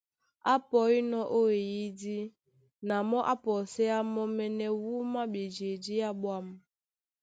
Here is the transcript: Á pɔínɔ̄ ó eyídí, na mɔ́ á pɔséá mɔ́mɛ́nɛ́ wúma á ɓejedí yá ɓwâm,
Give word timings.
Á 0.53 0.55
pɔínɔ̄ 0.69 1.23
ó 1.39 1.41
eyídí, 1.57 2.17
na 2.87 2.95
mɔ́ 3.09 3.21
á 3.31 3.35
pɔséá 3.43 3.97
mɔ́mɛ́nɛ́ 4.13 4.69
wúma 4.81 5.19
á 5.25 5.29
ɓejedí 5.33 5.93
yá 6.01 6.09
ɓwâm, 6.21 6.45